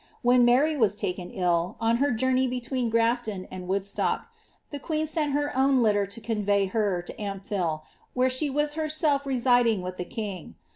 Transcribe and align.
When 0.23 0.43
Mar\' 0.45 0.79
was 0.79 0.95
taken 0.95 1.29
iBL, 1.29 1.75
on 1.79 1.97
her 1.97 2.09
journey 2.09 2.47
between 2.47 2.89
Grafton 2.89 3.47
and 3.51 3.67
Woodstock, 3.67 4.29
the 4.71 4.79
queen 4.79 5.05
sent 5.05 5.33
hir 5.33 5.51
own 5.55 5.83
litter 5.83 6.07
to 6.07 6.19
convey 6.19 6.65
lier 6.73 7.03
to 7.03 7.13
Ampthill, 7.21 7.83
where 8.15 8.27
she 8.27 8.49
was 8.49 8.73
herself 8.73 9.25
residiif 9.25 9.83
with 9.83 9.97
the 9.97 10.05
king. 10.05 10.55